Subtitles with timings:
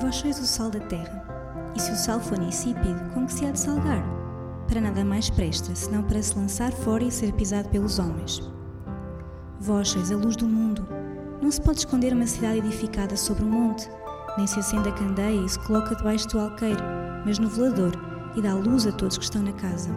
[0.00, 1.22] Vós sois o sal da terra,
[1.76, 4.02] e se o sal for insípido, com que se há de salgar?
[4.66, 8.40] Para nada mais presta, senão para se lançar fora e ser pisado pelos homens.
[9.60, 10.88] Vós sois a luz do mundo.
[11.42, 13.90] Não se pode esconder uma cidade edificada sobre um monte,
[14.38, 16.82] nem se acende a candeia e se coloca debaixo do alqueire,
[17.26, 17.92] mas no velador,
[18.34, 19.90] e dá luz a todos que estão na casa.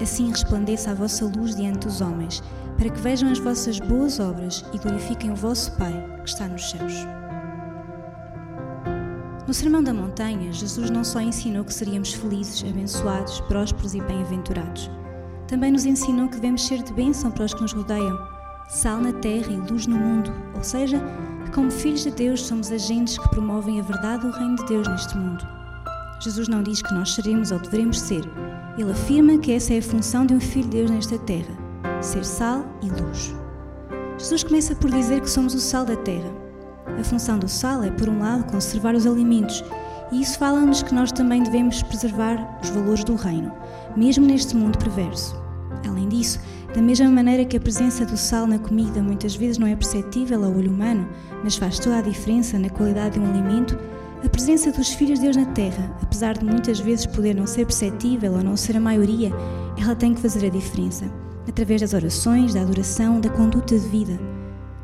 [0.00, 2.42] Assim resplandeça a vossa luz diante dos homens,
[2.78, 5.92] para que vejam as vossas boas obras e glorifiquem o vosso Pai
[6.22, 6.94] que está nos céus.
[9.50, 14.88] No Sermão da Montanha, Jesus não só ensinou que seríamos felizes, abençoados, prósperos e bem-aventurados,
[15.48, 18.16] também nos ensinou que devemos ser de bênção para os que nos rodeiam,
[18.68, 21.02] sal na terra e luz no mundo, ou seja,
[21.44, 24.86] que como filhos de Deus somos agentes que promovem a verdade do reino de Deus
[24.86, 25.44] neste mundo.
[26.20, 28.22] Jesus não diz que nós seremos ou devemos ser,
[28.78, 31.58] ele afirma que essa é a função de um filho de Deus nesta terra:
[32.00, 33.34] ser sal e luz.
[34.16, 36.49] Jesus começa por dizer que somos o sal da terra.
[36.98, 39.62] A função do sal é, por um lado, conservar os alimentos,
[40.12, 43.52] e isso fala-nos que nós também devemos preservar os valores do reino,
[43.96, 45.40] mesmo neste mundo perverso.
[45.88, 46.40] Além disso,
[46.74, 50.44] da mesma maneira que a presença do sal na comida muitas vezes não é perceptível
[50.44, 51.08] ao olho humano,
[51.42, 53.78] mas faz toda a diferença na qualidade de um alimento,
[54.24, 57.64] a presença dos filhos de Deus na Terra, apesar de muitas vezes poder não ser
[57.64, 59.30] perceptível ou não ser a maioria,
[59.80, 61.06] ela tem que fazer a diferença,
[61.48, 64.39] através das orações, da adoração, da conduta de vida.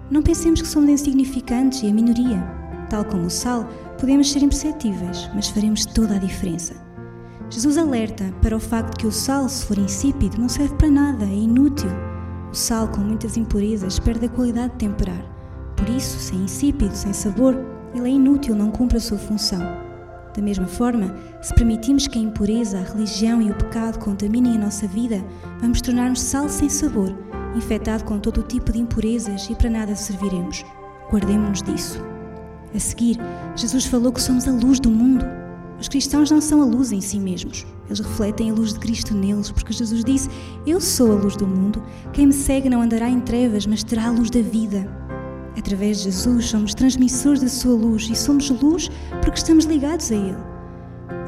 [0.09, 2.41] Não pensemos que somos insignificantes e a minoria.
[2.89, 3.69] Tal como o sal,
[3.99, 6.75] podemos ser imperceptíveis, mas faremos toda a diferença.
[7.51, 10.91] Jesus alerta para o facto de que o sal, se for insípido, não serve para
[10.91, 11.91] nada, é inútil.
[12.53, 15.25] O sal, com muitas impurezas, perde a qualidade de temperar.
[15.77, 17.57] Por isso, se é insípido, sem sabor,
[17.93, 19.61] ele é inútil, não cumpre a sua função.
[20.37, 24.61] Da mesma forma, se permitimos que a impureza, a religião e o pecado contaminem a
[24.61, 25.25] nossa vida,
[25.61, 27.13] vamos tornar-nos sal sem sabor,
[27.57, 30.65] infectado com todo o tipo de impurezas e para nada serviremos.
[31.11, 32.03] Guardemos-nos disso.
[32.75, 33.19] A seguir,
[33.55, 35.25] Jesus falou que somos a luz do mundo.
[35.81, 37.67] Os cristãos não são a luz em si mesmos.
[37.87, 40.29] Eles refletem a luz de Cristo neles, porque Jesus disse:
[40.67, 41.83] Eu sou a luz do mundo.
[42.13, 44.91] Quem me segue não andará em trevas, mas terá a luz da vida.
[45.57, 48.91] Através de Jesus, somos transmissores da sua luz e somos luz
[49.23, 50.57] porque estamos ligados a Ele.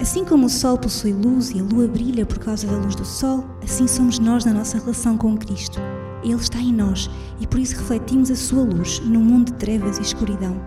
[0.01, 3.05] Assim como o sol possui luz e a lua brilha por causa da luz do
[3.05, 5.81] sol, assim somos nós na nossa relação com Cristo.
[6.23, 9.99] Ele está em nós e por isso refletimos a sua luz no mundo de trevas
[9.99, 10.61] e escuridão.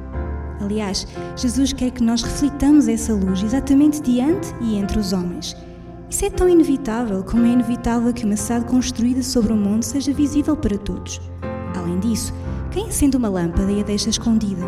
[0.59, 5.55] Aliás, Jesus quer que nós reflitamos essa luz exatamente diante e entre os homens.
[6.09, 10.13] Isso é tão inevitável como é inevitável que uma cidade construída sobre um monte seja
[10.13, 11.21] visível para todos.
[11.75, 12.33] Além disso,
[12.69, 14.61] quem acende uma lâmpada e a deixa escondida?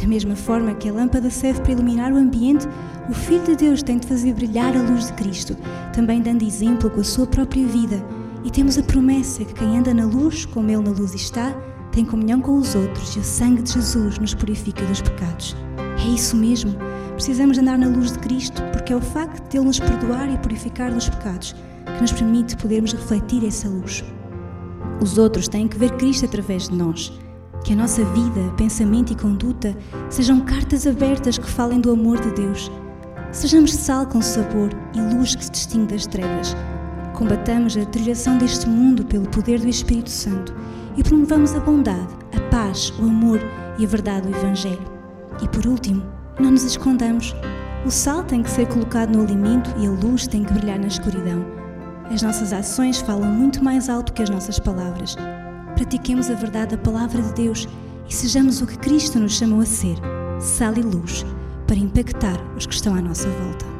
[0.00, 2.66] Da mesma forma que a lâmpada serve para iluminar o ambiente,
[3.08, 5.56] o Filho de Deus tem de fazer brilhar a luz de Cristo,
[5.92, 8.02] também dando exemplo com a sua própria vida.
[8.44, 11.52] E temos a promessa que quem anda na luz, como Ele na luz está,
[11.90, 15.56] tem comunhão com os outros e o sangue de Jesus nos purifica dos pecados.
[15.98, 16.74] É isso mesmo.
[17.14, 20.38] Precisamos andar na luz de Cristo, porque é o facto de Ele nos perdoar e
[20.38, 21.54] purificar dos pecados
[21.84, 24.04] que nos permite podermos refletir essa luz.
[25.00, 27.12] Os outros têm que ver Cristo através de nós.
[27.64, 29.76] Que a nossa vida, pensamento e conduta
[30.08, 32.70] sejam cartas abertas que falem do amor de Deus.
[33.32, 36.56] Sejamos sal com sabor e luz que se distingue das trevas.
[37.18, 40.54] Combatamos a deterioração deste mundo pelo poder do Espírito Santo
[40.96, 43.40] e promovamos a bondade, a paz, o amor
[43.76, 44.88] e a verdade do Evangelho.
[45.42, 46.00] E por último,
[46.38, 47.34] não nos escondamos.
[47.84, 50.86] O sal tem que ser colocado no alimento e a luz tem que brilhar na
[50.86, 51.44] escuridão.
[52.08, 55.16] As nossas ações falam muito mais alto que as nossas palavras.
[55.74, 57.66] Pratiquemos a verdade da palavra de Deus
[58.08, 59.96] e sejamos o que Cristo nos chamou a ser,
[60.38, 61.26] sal e luz,
[61.66, 63.77] para impactar os que estão à nossa volta.